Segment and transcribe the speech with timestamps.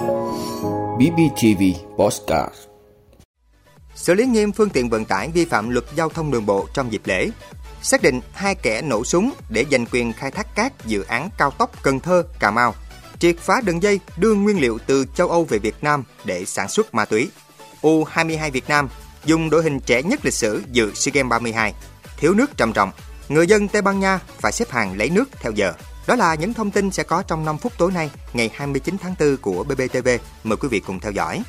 [0.00, 1.62] BBTV
[1.96, 2.54] Postcard
[3.94, 6.92] Xử lý nghiêm phương tiện vận tải vi phạm luật giao thông đường bộ trong
[6.92, 7.30] dịp lễ.
[7.82, 11.50] Xác định hai kẻ nổ súng để giành quyền khai thác cát dự án cao
[11.50, 12.74] tốc Cần Thơ, Cà Mau.
[13.18, 16.68] Triệt phá đường dây đưa nguyên liệu từ châu Âu về Việt Nam để sản
[16.68, 17.30] xuất ma túy.
[17.82, 18.88] U22 Việt Nam
[19.24, 21.74] dùng đội hình trẻ nhất lịch sử dự SEA Games 32.
[22.16, 22.90] Thiếu nước trầm trọng,
[23.28, 25.72] người dân Tây Ban Nha phải xếp hàng lấy nước theo giờ.
[26.10, 29.14] Đó là những thông tin sẽ có trong 5 phút tối nay, ngày 29 tháng
[29.20, 30.08] 4 của BBTV.
[30.44, 31.42] Mời quý vị cùng theo dõi.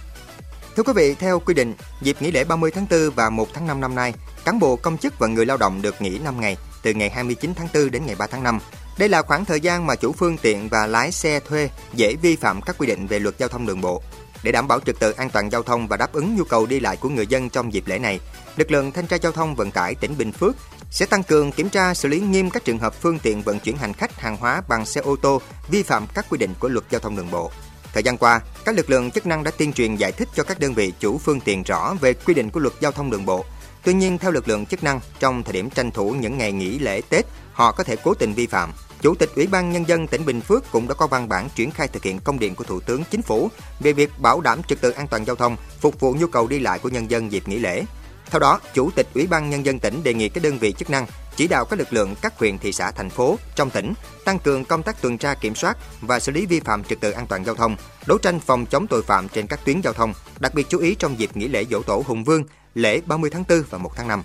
[0.75, 3.67] Thưa quý vị, theo quy định, dịp nghỉ lễ 30 tháng 4 và 1 tháng
[3.67, 4.13] 5 năm nay,
[4.45, 7.53] cán bộ công chức và người lao động được nghỉ 5 ngày, từ ngày 29
[7.55, 8.59] tháng 4 đến ngày 3 tháng 5.
[8.97, 12.35] Đây là khoảng thời gian mà chủ phương tiện và lái xe thuê dễ vi
[12.35, 14.03] phạm các quy định về luật giao thông đường bộ.
[14.43, 16.79] Để đảm bảo trật tự an toàn giao thông và đáp ứng nhu cầu đi
[16.79, 18.19] lại của người dân trong dịp lễ này,
[18.55, 20.55] lực lượng thanh tra giao thông vận tải tỉnh Bình Phước
[20.91, 23.77] sẽ tăng cường kiểm tra xử lý nghiêm các trường hợp phương tiện vận chuyển
[23.77, 26.85] hành khách hàng hóa bằng xe ô tô vi phạm các quy định của luật
[26.89, 27.51] giao thông đường bộ.
[27.93, 30.59] Thời gian qua, các lực lượng chức năng đã tuyên truyền giải thích cho các
[30.59, 33.45] đơn vị chủ phương tiện rõ về quy định của luật giao thông đường bộ.
[33.83, 36.79] Tuy nhiên, theo lực lượng chức năng, trong thời điểm tranh thủ những ngày nghỉ
[36.79, 38.71] lễ Tết, họ có thể cố tình vi phạm.
[39.01, 41.71] Chủ tịch Ủy ban Nhân dân tỉnh Bình Phước cũng đã có văn bản triển
[41.71, 43.49] khai thực hiện công điện của Thủ tướng Chính phủ
[43.79, 46.59] về việc bảo đảm trật tự an toàn giao thông, phục vụ nhu cầu đi
[46.59, 47.85] lại của nhân dân dịp nghỉ lễ.
[48.29, 50.89] Theo đó, Chủ tịch Ủy ban Nhân dân tỉnh đề nghị các đơn vị chức
[50.89, 53.93] năng chỉ đạo các lực lượng các huyện, thị xã, thành phố trong tỉnh
[54.25, 57.11] tăng cường công tác tuần tra kiểm soát và xử lý vi phạm trật tự
[57.11, 60.13] an toàn giao thông, đấu tranh phòng chống tội phạm trên các tuyến giao thông,
[60.39, 62.43] đặc biệt chú ý trong dịp nghỉ lễ Dỗ Tổ Hùng Vương,
[62.75, 64.23] lễ 30 tháng 4 và 1 tháng 5.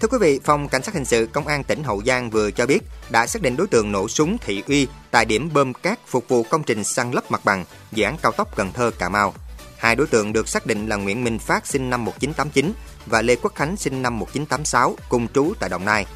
[0.00, 2.66] Thưa quý vị, Phòng Cảnh sát Hình sự Công an tỉnh Hậu Giang vừa cho
[2.66, 2.78] biết
[3.10, 6.42] đã xác định đối tượng nổ súng Thị Uy tại điểm bơm cát phục vụ
[6.42, 9.34] công trình săn lấp mặt bằng dự án cao tốc Cần Thơ Cà Mau.
[9.78, 12.72] Hai đối tượng được xác định là Nguyễn Minh Phát sinh năm 1989
[13.06, 16.06] và Lê Quốc Khánh sinh năm 1986 cùng trú tại Đồng Nai.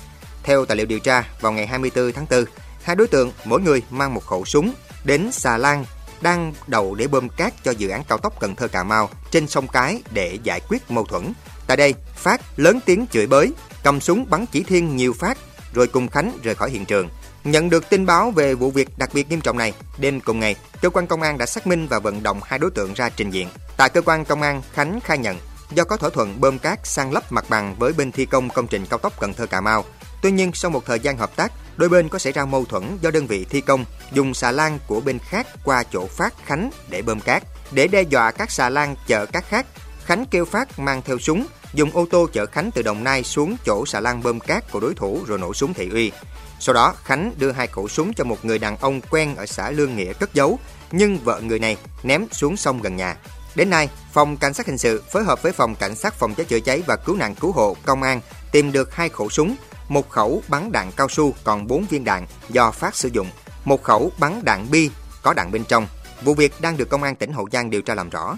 [0.43, 2.45] Theo tài liệu điều tra, vào ngày 24 tháng 4,
[2.83, 4.73] hai đối tượng mỗi người mang một khẩu súng
[5.05, 5.85] đến xà lan
[6.21, 9.47] đang đầu để bơm cát cho dự án cao tốc Cần Thơ Cà Mau trên
[9.47, 11.33] sông Cái để giải quyết mâu thuẫn.
[11.67, 15.39] Tại đây, Phát lớn tiếng chửi bới, cầm súng bắn chỉ thiên nhiều phát
[15.75, 17.09] rồi cùng Khánh rời khỏi hiện trường.
[17.45, 20.57] Nhận được tin báo về vụ việc đặc biệt nghiêm trọng này, đêm cùng ngày,
[20.83, 23.31] cơ quan công an đã xác minh và vận động hai đối tượng ra trình
[23.31, 23.49] diện.
[23.77, 25.39] Tại cơ quan công an, Khánh khai nhận
[25.75, 28.67] do có thỏa thuận bơm cát sang lấp mặt bằng với bên thi công công
[28.67, 29.85] trình cao tốc Cần Thơ Cà Mau.
[30.23, 32.99] Tuy nhiên, sau một thời gian hợp tác, đôi bên có xảy ra mâu thuẫn
[33.01, 36.71] do đơn vị thi công dùng xà lan của bên khác qua chỗ Phát Khánh
[36.89, 37.43] để bơm cát.
[37.71, 39.67] Để đe dọa các xà lan chở cát khác,
[40.05, 43.57] Khánh kêu Phát mang theo súng, dùng ô tô chở Khánh từ Đồng Nai xuống
[43.65, 46.13] chỗ xà lan bơm cát của đối thủ rồi nổ súng thị uy.
[46.61, 49.71] Sau đó, Khánh đưa hai khẩu súng cho một người đàn ông quen ở xã
[49.71, 50.59] Lương Nghĩa cất giấu,
[50.93, 53.17] nhưng vợ người này ném xuống sông gần nhà.
[53.55, 56.47] Đến nay, Phòng Cảnh sát Hình sự phối hợp với Phòng Cảnh sát Phòng cháy
[56.47, 58.21] chữa cháy và Cứu nạn Cứu hộ Công an
[58.53, 59.57] tìm được hai khẩu súng,
[59.89, 63.27] một khẩu bắn đạn cao su còn 4 viên đạn do Phát sử dụng,
[63.65, 64.91] một khẩu bắn đạn bi
[65.23, 65.87] có đạn bên trong.
[66.23, 68.37] Vụ việc đang được Công an tỉnh Hậu Giang điều tra làm rõ.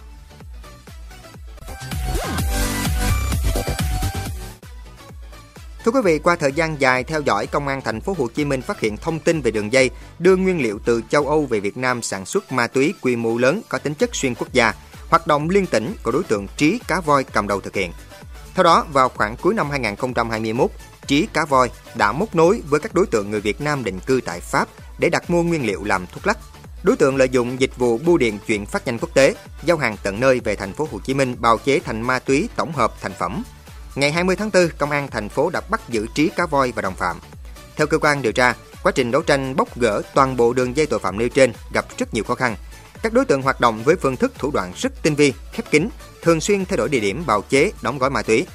[5.85, 8.45] Thưa quý vị, qua thời gian dài theo dõi, Công an thành phố Hồ Chí
[8.45, 11.61] Minh phát hiện thông tin về đường dây đưa nguyên liệu từ châu Âu về
[11.61, 14.75] Việt Nam sản xuất ma túy quy mô lớn có tính chất xuyên quốc gia,
[15.11, 17.93] hoạt động liên tỉnh của đối tượng Trí Cá Voi cầm đầu thực hiện.
[18.55, 20.71] Theo đó, vào khoảng cuối năm 2021,
[21.07, 24.21] Trí Cá Voi đã móc nối với các đối tượng người Việt Nam định cư
[24.25, 26.39] tại Pháp để đặt mua nguyên liệu làm thuốc lắc.
[26.83, 29.35] Đối tượng lợi dụng dịch vụ bưu điện chuyển phát nhanh quốc tế,
[29.65, 32.49] giao hàng tận nơi về thành phố Hồ Chí Minh bào chế thành ma túy
[32.57, 33.43] tổng hợp thành phẩm
[33.95, 36.83] Ngày 20 tháng 4, Công an thành phố đã bắt giữ Trí Cá Voi và
[36.83, 37.21] đồng phạm.
[37.77, 40.87] Theo cơ quan điều tra, quá trình đấu tranh bóc gỡ toàn bộ đường dây
[40.87, 42.57] tội phạm nêu trên gặp rất nhiều khó khăn.
[43.03, 45.89] Các đối tượng hoạt động với phương thức thủ đoạn rất tinh vi, khép kín,
[46.23, 48.47] thường xuyên thay đổi địa điểm bào chế, đóng gói ma túy.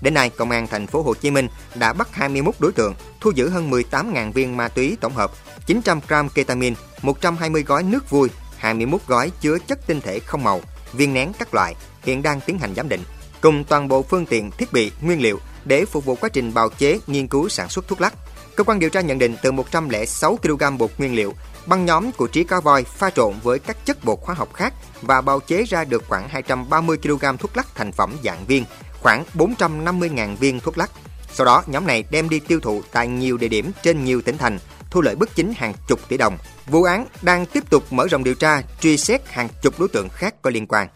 [0.00, 3.30] Đến nay, Công an thành phố Hồ Chí Minh đã bắt 21 đối tượng, thu
[3.30, 5.32] giữ hơn 18.000 viên ma túy tổng hợp,
[5.66, 10.60] 900 gram ketamin, 120 gói nước vui, 21 gói chứa chất tinh thể không màu,
[10.92, 13.00] viên nén các loại, hiện đang tiến hành giám định
[13.42, 16.68] cùng toàn bộ phương tiện, thiết bị, nguyên liệu để phục vụ quá trình bào
[16.68, 18.14] chế, nghiên cứu sản xuất thuốc lắc.
[18.56, 21.34] Cơ quan điều tra nhận định từ 106 kg bột nguyên liệu,
[21.66, 24.74] băng nhóm của Trí Cá Voi pha trộn với các chất bột hóa học khác
[25.02, 28.64] và bào chế ra được khoảng 230 kg thuốc lắc thành phẩm dạng viên,
[29.00, 30.90] khoảng 450.000 viên thuốc lắc.
[31.32, 34.38] Sau đó, nhóm này đem đi tiêu thụ tại nhiều địa điểm trên nhiều tỉnh
[34.38, 34.58] thành,
[34.90, 36.38] thu lợi bất chính hàng chục tỷ đồng.
[36.66, 40.08] Vụ án đang tiếp tục mở rộng điều tra, truy xét hàng chục đối tượng
[40.08, 40.88] khác có liên quan.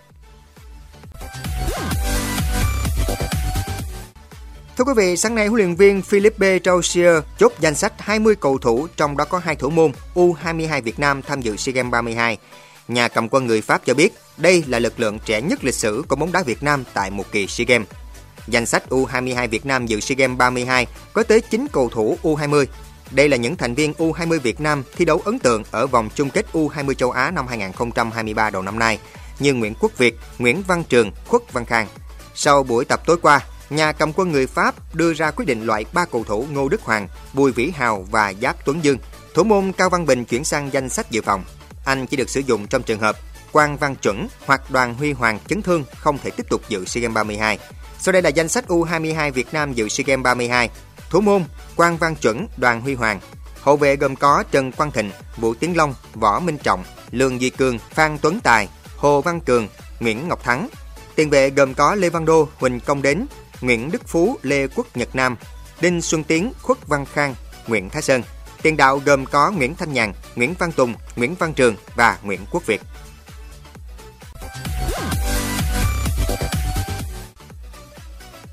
[4.77, 8.59] Thưa quý vị, sáng nay huấn luyện viên Philippe Troussier chốt danh sách 20 cầu
[8.59, 12.39] thủ trong đó có hai thủ môn U22 Việt Nam tham dự SEA Games 32.
[12.89, 16.05] Nhà cầm quân người Pháp cho biết đây là lực lượng trẻ nhất lịch sử
[16.09, 17.89] của bóng đá Việt Nam tại một kỳ SEA Games.
[18.47, 22.67] Danh sách U22 Việt Nam dự SEA Games 32 có tới 9 cầu thủ U20.
[23.11, 26.31] Đây là những thành viên U20 Việt Nam thi đấu ấn tượng ở vòng chung
[26.31, 28.99] kết U20 châu Á năm 2023 đầu năm nay
[29.39, 31.87] như Nguyễn Quốc Việt, Nguyễn Văn Trường, Khuất Văn Khang.
[32.35, 33.41] Sau buổi tập tối qua,
[33.71, 36.83] nhà cầm quân người Pháp đưa ra quyết định loại ba cầu thủ Ngô Đức
[36.83, 38.99] Hoàng, Bùi Vĩ Hào và Giáp Tuấn Dương.
[39.35, 41.45] Thủ môn Cao Văn Bình chuyển sang danh sách dự phòng.
[41.85, 43.17] Anh chỉ được sử dụng trong trường hợp
[43.53, 47.03] Quang Văn Chuẩn hoặc Đoàn Huy Hoàng chấn thương không thể tiếp tục dự SEA
[47.03, 47.59] Games 32.
[47.99, 50.71] Sau đây là danh sách U22 Việt Nam dự SEA Games 32.
[51.11, 51.45] Thủ môn
[51.77, 53.21] Quang Văn Chuẩn, Đoàn Huy Hoàng.
[53.61, 57.51] Hậu vệ gồm có Trần Quang Thịnh, Vũ Tiến Long, Võ Minh Trọng, Lương Duy
[57.51, 59.69] Cường, Phan Tuấn Tài, Hồ Văn Cường,
[60.01, 60.69] Nguyễn Ngọc Thắng.
[61.15, 63.27] Tiền vệ gồm có Lê Văn Đô, Huỳnh Công Đến,
[63.61, 65.37] Nguyễn Đức Phú, Lê Quốc Nhật Nam,
[65.81, 67.35] Đinh Xuân Tiến, Khuất Văn Khang,
[67.67, 68.23] Nguyễn Thái Sơn.
[68.63, 72.41] Tiền đạo gồm có Nguyễn Thanh Nhàn, Nguyễn Văn Tùng, Nguyễn Văn Trường và Nguyễn
[72.51, 72.81] Quốc Việt.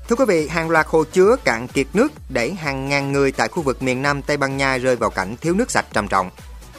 [0.08, 3.48] Thưa quý vị, hàng loạt hồ chứa cạn kiệt nước đẩy hàng ngàn người tại
[3.48, 6.30] khu vực miền Nam Tây Ban Nha rơi vào cảnh thiếu nước sạch trầm trọng.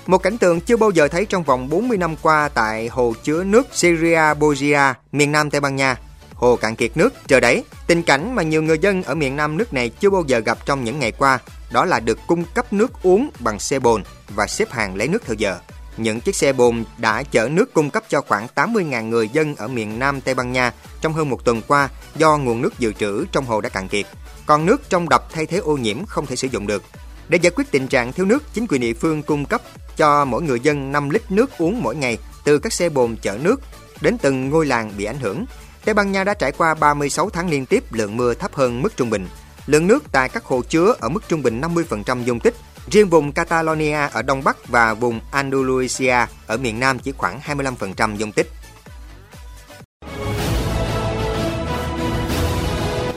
[0.06, 3.44] Một cảnh tượng chưa bao giờ thấy trong vòng 40 năm qua tại hồ chứa
[3.44, 5.98] nước Syria Borgia, miền Nam Tây Ban Nha.
[6.36, 7.64] Hồ cạn kiệt nước, chờ đấy.
[7.88, 10.66] Tình cảnh mà nhiều người dân ở miền Nam nước này chưa bao giờ gặp
[10.66, 11.40] trong những ngày qua,
[11.72, 15.24] đó là được cung cấp nước uống bằng xe bồn và xếp hàng lấy nước
[15.26, 15.58] theo giờ.
[15.98, 19.68] Những chiếc xe bồn đã chở nước cung cấp cho khoảng 80.000 người dân ở
[19.68, 23.26] miền Nam Tây Ban Nha trong hơn một tuần qua do nguồn nước dự trữ
[23.32, 24.06] trong hồ đã cạn kiệt.
[24.46, 26.84] Còn nước trong đập thay thế ô nhiễm không thể sử dụng được.
[27.28, 29.62] Để giải quyết tình trạng thiếu nước, chính quyền địa phương cung cấp
[29.98, 33.38] cho mỗi người dân 5 lít nước uống mỗi ngày từ các xe bồn chở
[33.42, 33.62] nước
[34.02, 35.46] đến từng ngôi làng bị ảnh hưởng.
[35.86, 38.98] Tây Ban Nha đã trải qua 36 tháng liên tiếp lượng mưa thấp hơn mức
[38.98, 39.28] trung bình.
[39.66, 42.56] Lượng nước tại các hồ chứa ở mức trung bình 50% dung tích.
[42.92, 46.16] Riêng vùng Catalonia ở Đông Bắc và vùng Andalusia
[46.48, 48.48] ở miền Nam chỉ khoảng 25% dung tích.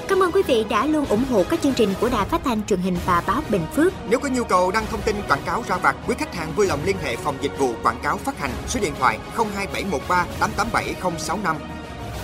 [0.08, 2.66] Cảm ơn quý vị đã luôn ủng hộ các chương trình của Đài Phát thanh
[2.66, 3.92] truyền hình và báo Bình Phước.
[4.08, 6.66] Nếu có nhu cầu đăng thông tin quảng cáo ra vặt, quý khách hàng vui
[6.66, 11.56] lòng liên hệ phòng dịch vụ quảng cáo phát hành số điện thoại 02713 887065.